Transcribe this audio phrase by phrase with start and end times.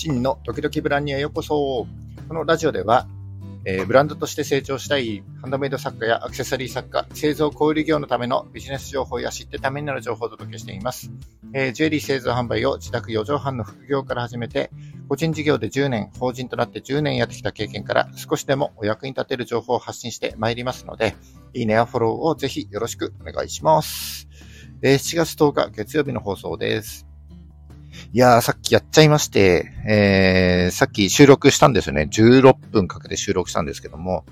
[0.00, 1.86] 真の時々ブランにへようこそ。
[2.26, 3.06] このラジオでは、
[3.66, 11.10] えー、ブランドとして成長したいハンドメイド作家やアクセサリー作家、製造小売業のためのビジネス情報や知ってためになる情報をお届けしています。
[11.52, 14.70] えー、ジュエリー製造販売を自宅4畳半の副業から始めて、
[15.10, 21.14] 個人事業で10年、法人となって10年やってきた経験から少しでもお役に立てる情報を発信してまいりますので、
[21.52, 24.28] いいねやフォローをぜひよろしくお願いします。
[24.80, 27.09] えー、7月10日月曜日の放送です。
[28.12, 32.08] いやー、さっきやっちゃいまして、えー、さっき収録したんですよね。
[32.10, 34.24] 16分かけて収録したんですけども、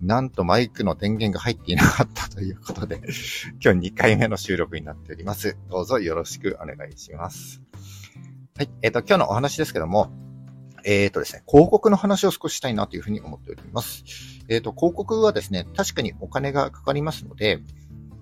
[0.00, 3.00] なんとマイクの電源が入っていなかったということで、
[3.60, 5.56] 今日2回目の収録になっております。
[5.68, 7.60] どうぞよろしくお願いします。
[8.56, 10.12] はい、えっ、ー、と、今日のお話ですけども、
[10.84, 14.04] えっ、ー、とですね、広告の話を少ししたいなというふうに思っております。
[14.48, 17.58] えっ、ー、と、広告はですね、確かにお金がかかりますので、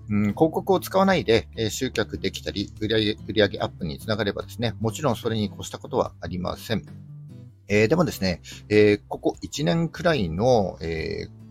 [0.09, 6.83] うん、広告を使わないで、え集客できたり、売上売上アップにつながればですね、もちろんそれに越したことはありません。
[7.67, 11.43] えー、でもですね、えー、ここ1年くらいの、えー、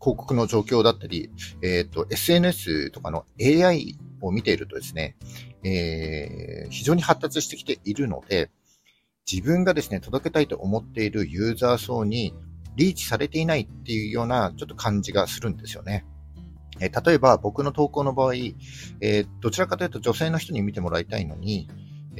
[0.00, 1.30] 広告の状況だったり、
[1.62, 5.16] えっ、と、SNS とかの AI を見ているとですね、
[5.64, 8.50] えー、非常に発達してきているので、
[9.30, 12.32] 自分がですね、届けたいと思っているユーザー層に
[12.76, 16.06] リーチされていないっていうようなちょっと感じがするんですよね。
[16.80, 21.68] え例えば僕の投稿の場合、えー、どちらかというと女性の人に見てもらいたいのに、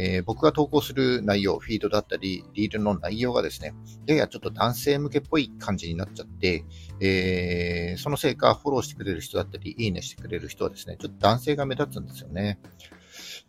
[0.00, 3.74] えー、僕が投稿する内容、フィードだったり、リールの内容がですね、
[4.06, 6.64] ややちょっと男性向けっぽい感じになっちゃって、
[7.00, 12.60] えー、そのせいかフォローしてくれる人だったり、いいねしてくれる人はですね、ちょっと男性が目立つんですよね。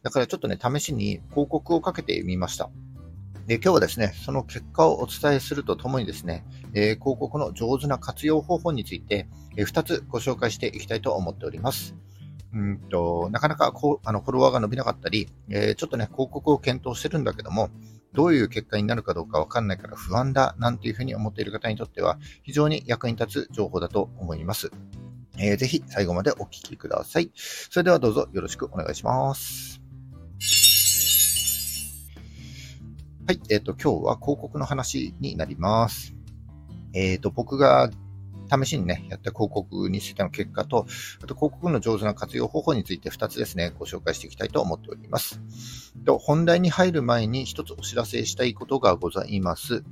[0.02, 2.72] だからちょっとね、試しに広告をかけてみました。
[3.50, 11.96] で今日はですね、その結果をお伝えするとともにですね、え、広告の上手な活用方法について、え、2つご紹介していきたいと思っております。
[12.54, 17.72] うんとなかなかこうあのフォロワーが伸びなかったり、えー、ちょっとね、広告を検討してるんだけども、
[18.14, 24.70] どういう結果になるかどうかわかんないから不安だなんていうふうに思っている方にとっては、非常に役に立つ情報だと思います。
[25.40, 27.32] えー、ぜひ最後までお聞きください。
[27.34, 29.79] それではどうぞよろしくお願いします。
[33.30, 36.16] はい、えっ、ー、と、今日は広告の話になります。
[36.96, 37.92] えっ、ー、と、僕が
[38.52, 40.88] 試しにね、やった広告についての結果と、
[41.24, 45.40] あと広告の上手な活用方法について2つですね、ご紹介していきたいと思っております。
[46.06, 49.84] と本題に入る前に1つお知らせしたいことがございます。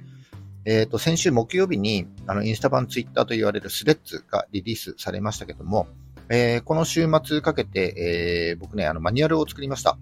[0.66, 5.86] えっ、ー、と、先週木曜日に、あの、インスタ版ツイッターと言われるスレッズがリリースされましたけども、
[6.30, 10.00] えー、この週末かけて、えー、僕ね、あの、マニュアルを作りました。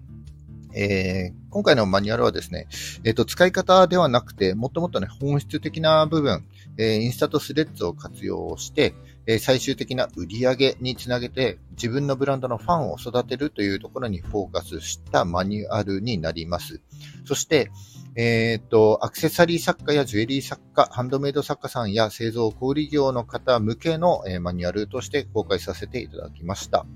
[0.76, 2.68] えー、今回のマニュアルはですね、
[3.02, 6.44] えっ、ー、と、使い方ではなくて、もっともっとね、本質的な部分、
[6.76, 8.94] えー、インスタとスレッズを活用して、
[9.28, 16.80] え最終的な売り上げにつなげて、自分のブランドのファンを育てるというところにフォーカスしたマニュアルになります。
[17.24, 17.72] そして、
[18.14, 26.86] えっ、と、アクセサリー作家やジュエリー作家、ハンドメイド作家さんや製造小売業の方向けの、えマニュアルとして公開させていただきました。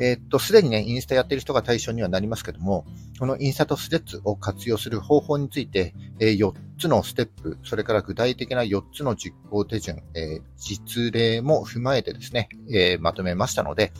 [0.00, 2.84] えー、っと、すでにね、インスタやってる人が対象にはなりますけども、
[3.18, 13.92] このインスタとスレッズを活用する方法について、えー、4つのステップ、それから具体的な4つの実行手順、えー、実例も踏まえてですね、え、まとめましたので、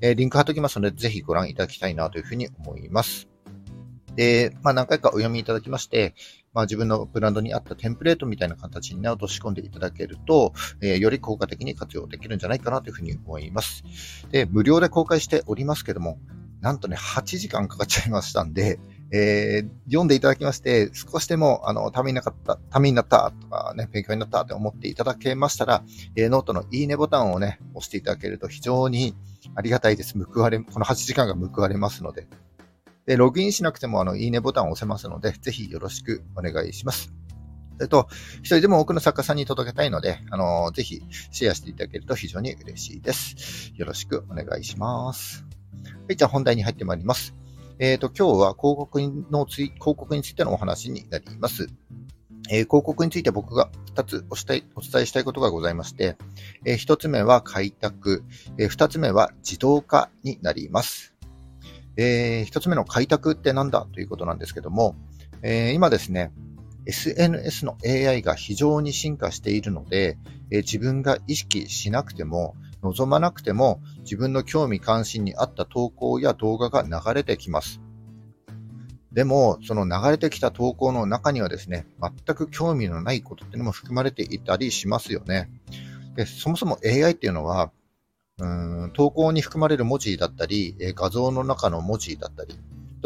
[0.00, 3.28] え、リンク貼っときますので、ぜひご覧いただきたいなというふうに思います。
[4.18, 6.14] で、まあ何回かお読みいただきまして、
[6.52, 13.84] まあ自分のブランドに合ったテンプレートみたいな形にね、落とし込んでいただけると、えー、より効果的に活用できるんじゃないかなというふうに思います。
[14.30, 16.18] で、無料で公開しておりますけども、
[16.60, 25.82] なんとね、8時間かかっちゃいましたんで、えー、読んでいただきまして、少しでも、あの、ためになかった、ためになったとかね、勉強になったって思っていただけましたら、
[26.16, 29.14] えー、ノートのいいねボタンをね、押していただけると非常に
[29.54, 30.14] ありがたいです。
[30.18, 32.26] 報われ、この8時間が報われますので、
[33.08, 37.10] で、ログインしなくても、あの、いいねボタンを押せますので、ぜひよろしくお願いします。
[37.80, 38.06] えっと、
[38.40, 43.72] 一人でも多くの作家さんに届けたいので、あの、ぜひシェアしていただけると非常に嬉しいです。
[43.76, 45.46] よろしくお願いします。
[46.06, 47.34] はい、じゃあ本題に入ってまいります。
[47.78, 49.00] えっ、ー、と、今日は広告
[49.30, 51.68] のつい、広告についてのお話になります。
[52.50, 56.18] えー、広告について僕が2つおしたいお伝えしたいことがございまして、
[56.66, 58.22] えー、1つ目は開拓、
[58.58, 61.17] えー、2つ目は自動化になります。
[61.98, 64.94] えー、一つ目の開拓って何だということなんですけども、
[65.42, 66.32] えー、今ですね、
[66.86, 70.16] SNS の AI が非常に進化しているので、
[70.50, 77.80] えー、自分が意識しなくても、望まなくても自分の興味関心に合った投稿や動画が流れてきます。
[79.10, 85.50] でも、その流れてきた投稿の中にはですね、全く興味のないことっていうのも含まれていたりしますよね。
[86.14, 87.72] でそもそも AI っていうのは、
[88.94, 92.58] 投稿に含まれる文字だったり、画像の中の文字だったり、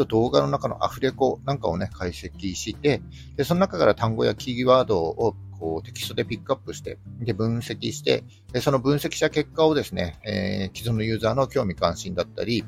[0.05, 3.01] 動画の中のアフレコなんかをね、解析して、
[3.35, 12.63] で、その中から単語やキーワードをこうテキストでピックアップして、で、分析して、でその分析した結果をですね、えー、既存のユーザーの興味関心だったり、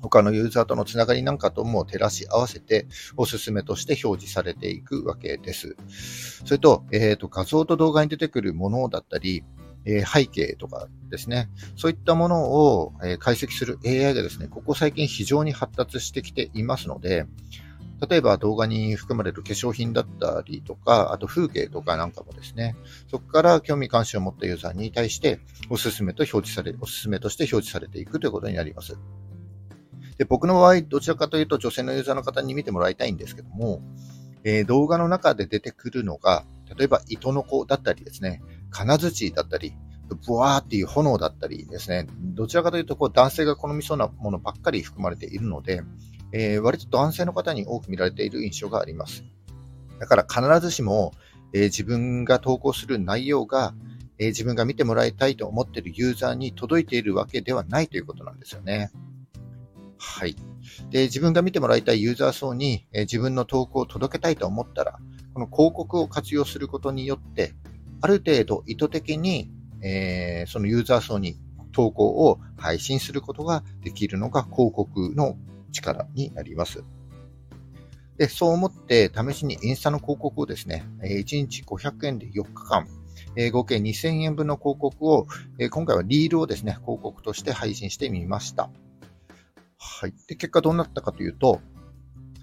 [0.00, 2.86] 他のユーザーとのつながりなんかとも照らし合わせて、
[3.16, 5.76] おすすめとして表示されていくわけです。
[6.44, 9.44] それと、えっ、ー、と、画像と動画に出てくるものだったり、
[9.86, 17.26] え背景とかですね、そういったものを、え解析する AI がですね、ここ最近非常に発達してきていますので、
[18.08, 22.76] 例えば動画に含まれる化粧品だったりとか、あと風景とかなんかもですね、
[23.10, 25.40] そこから興味関心を持ったユーザーに対して
[25.70, 28.96] おすすめと表示され、おすすめとして表示されていくということになります。
[30.18, 33.80] で、僕の場合、どちらかというと女性のユーザーの方に見てもらいたいんですけども、
[34.44, 36.44] えー、動画の中で出てくるのが、
[36.76, 38.42] 例えば糸の子だったりですね、
[38.74, 39.72] 金槌だったり、
[40.26, 45.82] ブワーっていう炎だったりですね、どちらかというとこう男性が好みそうなものばっかり含まれているので、
[46.32, 49.24] えー、割と男性の方に多く見られている印象があります。
[50.00, 51.12] だから必ずしも、
[51.52, 53.74] えー、自分が投稿する内容が、
[54.18, 58.90] えー、自分が見てもらいたいと思っているユーザーに届いているわけではないということなんですよね。
[59.98, 60.34] はい。
[60.90, 64.98] で、自分が見てもらいたいユーザー層に、え自分の投稿を届けたいと思ったら、
[65.32, 67.54] この広告を活用することによって、
[68.04, 69.50] ある程度意図的に、
[69.82, 71.38] えー、そのユーザー層に
[71.72, 75.38] 投稿を配信することができるのが広告の
[75.72, 76.84] 力になります。
[78.18, 82.86] で、そう思って試しにインスタの広告をですね、1日500円で4日間、
[83.50, 85.26] 合計2000円分の広告を、
[85.70, 88.68] 今回はリールをですね、広告として配信してみました。
[89.78, 90.12] はい。
[90.28, 91.62] で、結果どうなったかというと、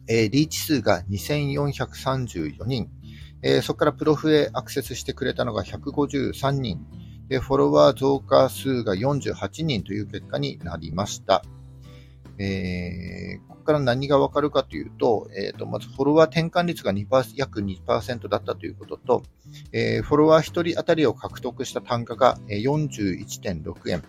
[0.07, 2.89] リーチ数が2434人、
[3.43, 6.85] えそこからプロフへアクセスしてくれたのが153人、
[7.31, 11.43] でフォロワー増加数が48人という結果になりました。
[12.37, 19.23] えー、ここから何がわかるかというと、えー、とまずフォロワー転換率が2%約2%だったということと、
[19.71, 24.03] えー、フォロワー1人当たりを獲得した単価が41.6円、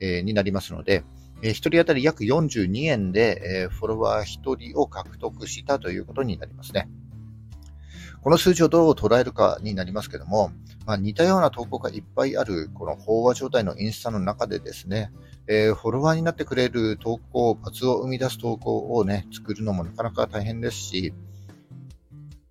[0.00, 1.02] えー、になりますので、
[1.42, 6.90] えー、1人当たり約42円で、えー、フォロワー1人を獲得したということになりますね。
[8.26, 10.50] この数字をどう捉えるかになりますけども、
[10.84, 15.12] まあ、似たような投稿がいっぱいある、この飽和状態のインスタの中でですね、
[15.46, 21.14] えー、フォロワーになってくれる投稿、バツを生み出す投稿をね、作るのもなかなか大変ですし、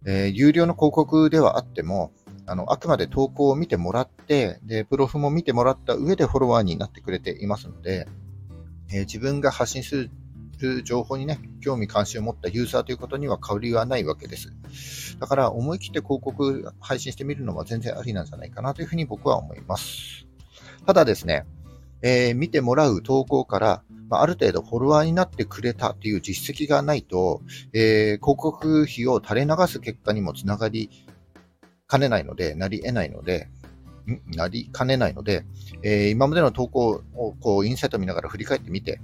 [0.06, 2.14] えー、有料の広告ではあっても、
[2.46, 8.08] あの、あくまで投稿を見てもらって、で、プロフも見てもらった上でフォロワーになってくれていますので、
[8.94, 10.12] えー、自分が発信する
[10.84, 15.18] 情報にね、興味関心を持ったユーザーということには変わりはないわけです。
[15.20, 20.26] だから思い切って広告配信してみるのは全然ありなんじゃないかなというふうに僕は思います。
[20.86, 21.46] ただですね、
[22.02, 27.42] えー、見てもらう投稿から、まあ、ある程度フォロワーになってくれたという実績がないと、
[27.74, 30.90] えー、広告費を垂れ流す結果にもつながり
[31.88, 33.48] かねないので、なり得ないので、
[34.08, 34.36] ん？
[34.36, 35.46] なりかねないので、
[35.82, 39.00] えー、今までの投稿をこうインサイト見ながら振り返ってみて、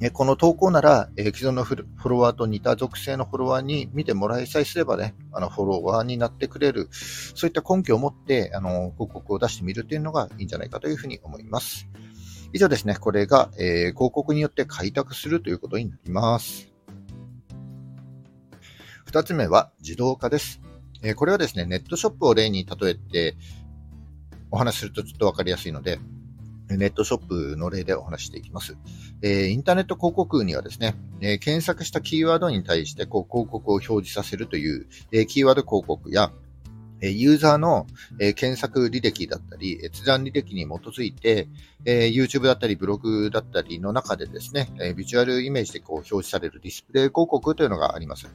[0.00, 11.88] ね、この投稿なら、え、既存のフォロワーと似た属性のフォロワーに見てもらいさえすればね、あの、フォロワーになってくれる、そういった根拠を持って、あの、広告を出してみるというのがいいんじゃないかというふうに思います。
[12.52, 16.68] 以上ですね、これが、えー、広告によって開拓するということになります。
[19.04, 20.60] 二つ目は自動化です。
[21.02, 23.36] え、これはですね、ネットショップを例に例えて
[24.50, 25.98] お話しするとちょっとわかりやすいので、
[26.70, 28.76] ネットショップの例でお話していきます。
[29.22, 36.32] えー、インターネット広告にはですね、えー、検索したキーワードに対してこう広告を表示させるという、えー、キーワード広告や、
[37.00, 37.86] ユーザーの
[38.18, 41.48] 検索履歴だったり、閲覧履歴に基づいて、
[41.84, 48.26] YouTube だったりブログだったりの中でですね、ビジュアルイメージでこう表示されるディスプレイ広告というのがあります。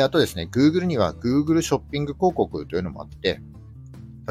[0.00, 3.40] あとですね、Google には Google ショッピング広告というのもあって、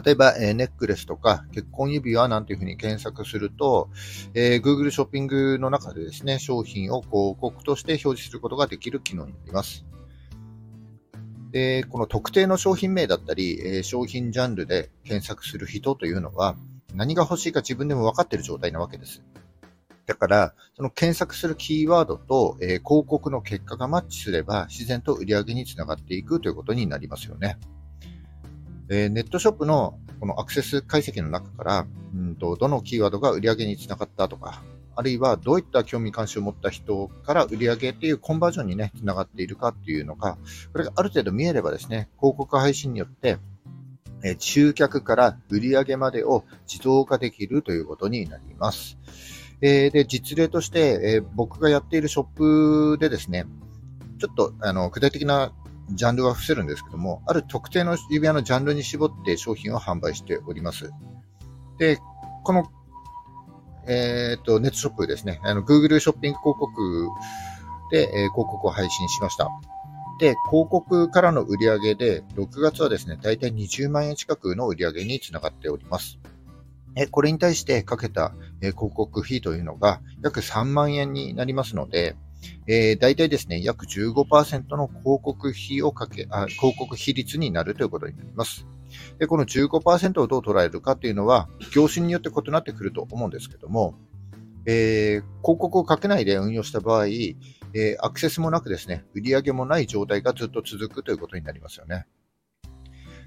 [0.02, 3.90] 例えば、えネックレスとか結婚指輪なんていうふうに検索すると、
[4.34, 9.86] えー、Google ショッピングの中でですね、商品を広告として表示することができる機能になります。
[11.52, 16.56] で、この特定の商品名だったり、え商品ジャンルで検索する人というのは、
[16.96, 19.24] 何が欲しいか自分でも分かっている状態なわけです。
[20.06, 27.58] だから、その検索するキーワードと、えー、広告の結果がマッチすれば、自然と売り上げにつながっていくということになりますよね。
[28.94, 34.62] えー、ネットショップのこのアクセス解析の中から、うんと、どのキーワードが売り上げにつながったとか、
[34.96, 40.38] あるいはどういった興味関心を持った人から売り上げっていうコンバージョンにね、つながっているかっていうのが、
[40.72, 43.40] これがある程度見えればですね、広告配信によって、
[44.24, 49.00] え集客から売り上げまでを自動化できるということになります。
[49.62, 52.24] えー、で、実例として、え、僕がやっているショッ
[52.94, 53.46] プでですね、
[54.20, 55.52] ちょっと、あの、具体的な
[55.92, 60.92] ジャンルは伏せるんですけども、ある特定の指輪のジャンルに絞って商品を販売しております。
[61.78, 62.00] で、
[62.44, 62.72] この、
[63.88, 67.10] えっ、ー、と、ネットショップですね、あの、Google ショッピング広告
[67.92, 69.50] で、えー、広告を配信しました。
[70.20, 76.20] で、広告からの売り上げで、6月はですね、だいたい20万円近くの売り上げにつながっております。
[76.96, 82.16] えこれに対してかけたえ広告費というのが約3万円になりますので、
[82.68, 88.66] えー、大体ですね、約15%の広告費をかけあ、広告比率になるということになります。
[89.20, 93.96] で、この15%をどう捉えるかというのは、業種によって異なってくると思うんですけども、
[94.66, 102.06] えー、広告をかけないで運用した場合、えー、アクセスもなくですね、売り上げもない状態がずっと続くということになりますよね。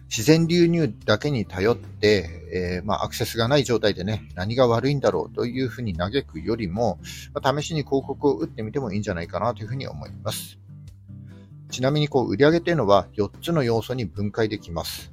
[0.08, 6.98] 自然流入だけに頼って、えー、まあ、アクセスがない状態でね、何が悪いんだろうというふうに嘆くよりも、
[7.34, 10.58] まあ、試しに広告を打ってみてもいいんじゃないかなというふうに思います。
[11.70, 15.12] ちなみにこう売上というのは4つの要素に分解できます。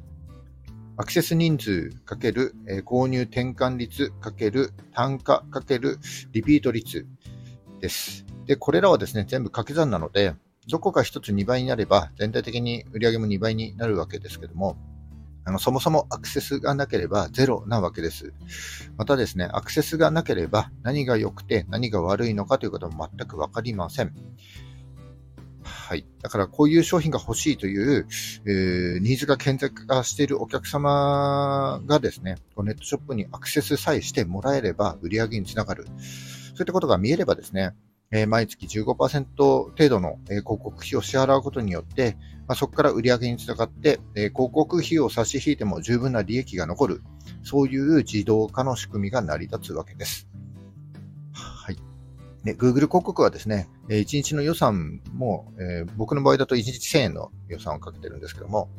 [0.95, 2.53] アクセス人数かける、
[2.85, 5.97] 購入転換率かける単価かける
[6.31, 7.07] リピート率
[7.81, 8.25] です。
[8.45, 10.35] で、これらはですね、全部掛け算なので、
[10.67, 14.77] どこか1つ2倍になれば、全体的に売り上げも2倍になるわけですけども、
[15.45, 18.33] あの、そもそもアクセスがなければゼロなわけです。
[18.97, 24.13] またですね、アクセスがなければ何が良くて何が悪いのかということも全くわかりません。
[25.63, 26.05] はい。
[26.21, 28.07] だからこういう商品が欲しいという、
[28.45, 35.85] えー、ニーズが顕在化しているお客様がですね、ネットショップにアクセスさえしてもらえれば売り上げにつながる。
[35.85, 35.93] そう
[36.59, 37.73] いったことが見えればですね、
[38.15, 42.15] え毎月15%程度の、え広告費を支払うことによって、
[42.47, 47.01] まあ、そこから売り上げにつながって、え広告費を差し引いても十分な利益が残る、
[47.41, 50.27] そういう自動化の仕組みが成り立つわけです。
[51.33, 51.77] はい。
[52.43, 58.69] で、Google 広告はですねえ、1日の予算も、えー、僕の場合だと1日1000円の予算をかけてるんですけども、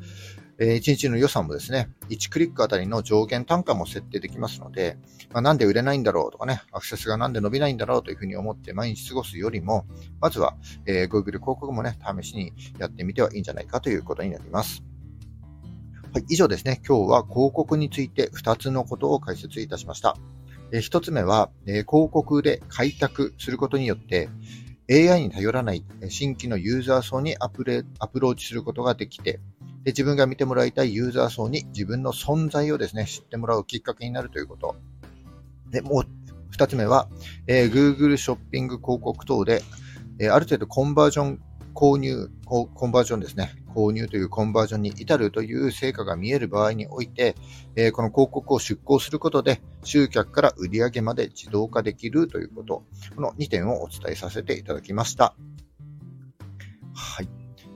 [0.59, 4.97] え1日の予算もですね、1クリックあたりの上限単価も設定できますので、
[5.33, 9.85] まあ、なんで売れないんだろうとかね、アクセスがなんで伸びないんだろうというふうに思って毎日過ごすよりも、
[10.21, 10.57] まずは、
[10.87, 14.85] えー、Google 広告もね、試しにやってみてはいいんじゃないかということになります。
[16.13, 20.17] はい、以上ですね、今日は広告について2つのことを解説いたしました。
[20.71, 24.29] えー、1つ目は、えー、広告で開拓することによって、
[24.91, 29.41] AI に頼らない新規のユーザー層にアプローチすることができて、
[29.85, 34.76] で、自分が見てもらいたいユーザー層に自分の存在をですね、知ってもらうきっかけになるということ。
[35.71, 36.07] で、もう
[36.50, 37.09] 二つ目は、
[37.47, 39.62] えー、Google ショッピング広告等で、
[40.19, 41.41] えー、ある程度コンバージョン
[41.75, 43.53] 購入、コンバージョンですね。
[43.75, 47.35] 購入というコンバージョンに至るという成果が見える場合において、
[47.75, 52.85] えー、この広告を出稿することで、集客から売上まで自動化できるということ、
[53.17, 55.35] この2点をお伝えさせていただきました。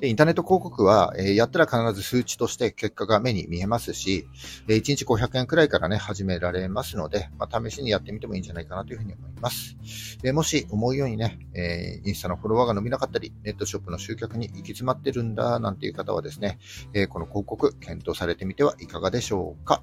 [0.00, 4.28] で、インターネット広告は、えー、やったら必ず数値として結果が目に見えますし、
[4.69, 9.76] えー、1日500円くらいからね、始められますので、まあ、試しにやってみてもいいんじゃないかなというふうに思います。
[10.23, 16.59] え、もし思うようにね、え、インスタのフォロワーが伸びなかったり、ネットショップの集客に行き詰まってるんだ、なんていう方はですね、
[16.95, 19.83] え、この広告検討されてみてはいかがでしょうか。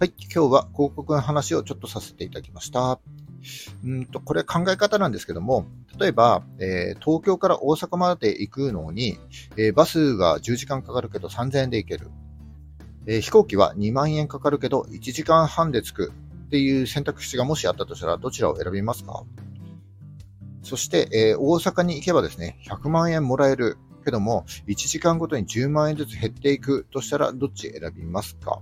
[0.00, 2.98] はい、今日は広告の話をちょっとさせていただきました。
[3.84, 5.66] うんと、これ考え方なんですけども、
[5.98, 9.18] 例えば、えー、東京から大阪まで行くのに、
[9.56, 12.10] えー、バスは10時間かかるけど3000円で行ける。
[13.06, 16.12] えー、飛行機は2万円かかるけど1時間半で着く
[16.46, 19.24] っていう選択肢がもしあったとしたらどちらを選びますか？
[20.62, 28.60] そして、え大阪に行けばですね、100万円もらえるけども、1時間ごとに10万円ずつ減っていくとしたらどっち選びますか？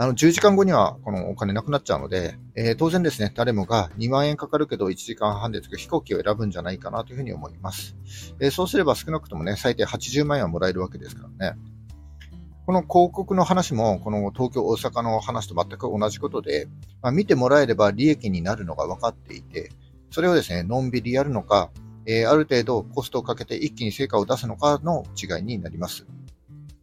[0.00, 7.96] あの、10時間後にはこのお金なくなっちゃうので、えー、当然ですね、誰もが2万円かかるけど1時間半で着く飛行機を選ぶんじゃないかなというふうに思います。
[8.40, 11.58] えー、そうすれば少なくともね、最低80万円はもらえるわけですからね。
[12.64, 16.66] この広告の話も、この東京、大阪の話と全く同じことで、
[17.02, 19.70] まあ、見てもらえれば利益になるのが分かっていて、
[20.10, 21.70] それをですね、のんびりやるのか、
[22.06, 26.06] えー、ある程度コストをかけて一気に成果を出すのかの違いになります。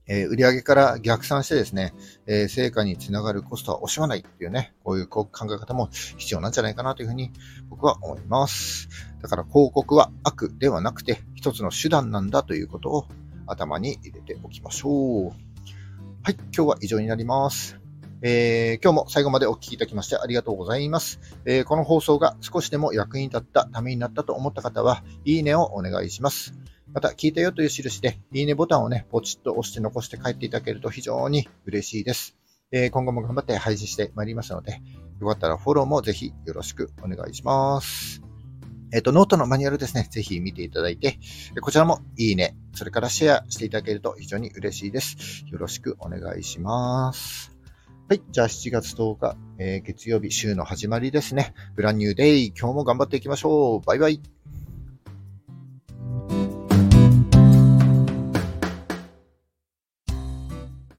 [0.08, 1.94] えー、売上から逆算してですね、
[2.26, 7.32] えー、成果につながるコストは惜しまないっていうね、こういう考え方も必要なんじゃないかなというふうに
[7.70, 8.90] 僕は思います。
[9.22, 13.08] だから広告は悪ではなくて一つの手段なんだということを
[13.48, 15.48] 頭に入れておきましょう。
[16.24, 17.87] はい、今日は以上になります。
[18.22, 26.54] えー、今日も最後までお聞きいただきましてありがとうございます、えー、この放送が少しでも役に立ったためになったと思った方は、いいねをお願いします。
[26.94, 32.36] また、聞いたよという印で、いいねボタンをね、ポチッと押して残して帰っていただけると非常に嬉しいです。
[32.72, 34.82] えー、今後も頑張って配信してまいりますので、
[35.20, 38.22] よかったらフォローもぜひよろしくお願いします。
[38.94, 41.20] えっ、と、ノートのマニュアルですね、ぜひ見ていただいて、
[41.62, 45.44] こちらもいいね、それからシェアしていただけると非常に嬉しいです。
[45.48, 47.57] よろしくお願いします。
[48.10, 48.22] はい。
[48.32, 51.54] じゃあ7月10日、えー、月曜日、週の始まりですね。
[51.76, 52.54] Brand new day。
[52.58, 53.86] 今日も頑張っていきましょう。
[53.86, 54.22] バイバイ。